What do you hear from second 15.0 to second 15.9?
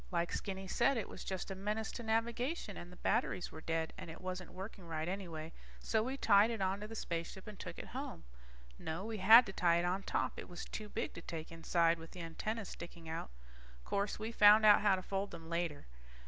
fold them later.